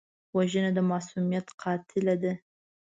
[0.37, 2.33] وژنه د معصومیت قاتله ده